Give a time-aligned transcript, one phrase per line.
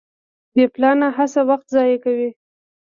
[0.53, 2.29] بې پلانه هڅه وخت ضایع کوي.